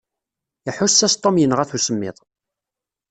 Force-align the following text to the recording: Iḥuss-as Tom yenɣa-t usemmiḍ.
Iḥuss-as 0.69 1.13
Tom 1.15 1.35
yenɣa-t 1.39 1.75
usemmiḍ. 1.77 2.17